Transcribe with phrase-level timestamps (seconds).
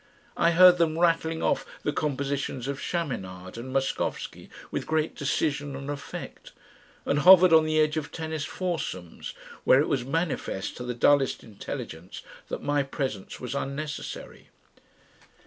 [0.35, 5.91] I heard them rattling off the compositions of Chaminade and Moskowski, with great decision and
[5.91, 6.53] effect,
[7.05, 11.43] and hovered on the edge of tennis foursomes where it was manifest to the dullest
[11.43, 14.49] intelligence that my presence was unnecessary.